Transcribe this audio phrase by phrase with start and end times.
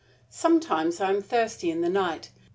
[0.31, 2.31] "Sometimes I am thirsty in the night.